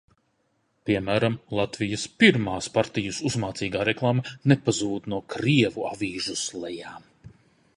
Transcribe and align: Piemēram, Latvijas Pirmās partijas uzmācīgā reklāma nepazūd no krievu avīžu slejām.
Piemēram, 0.89 1.33
Latvijas 1.59 2.05
Pirmās 2.23 2.69
partijas 2.77 3.19
uzmācīgā 3.31 3.85
reklāma 3.91 4.33
nepazūd 4.53 5.11
no 5.15 5.21
krievu 5.35 5.89
avīžu 5.91 6.39
slejām. 6.45 7.07